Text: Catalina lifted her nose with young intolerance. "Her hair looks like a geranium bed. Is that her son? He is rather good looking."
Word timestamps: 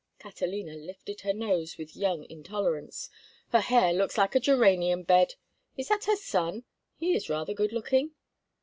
Catalina 0.17 0.73
lifted 0.75 1.21
her 1.21 1.31
nose 1.31 1.77
with 1.77 1.95
young 1.95 2.23
intolerance. 2.27 3.07
"Her 3.51 3.61
hair 3.61 3.93
looks 3.93 4.17
like 4.17 4.33
a 4.33 4.39
geranium 4.39 5.03
bed. 5.03 5.35
Is 5.77 5.89
that 5.89 6.05
her 6.05 6.15
son? 6.15 6.63
He 6.97 7.13
is 7.13 7.29
rather 7.29 7.53
good 7.53 7.71
looking." 7.71 8.13